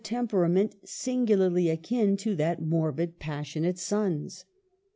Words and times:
temperament 0.03 0.75
singularly 0.83 1.69
akin 1.69 2.17
to 2.17 2.35
that 2.35 2.59
morbid, 2.59 3.19
passionate 3.19 3.77
son's. 3.77 4.45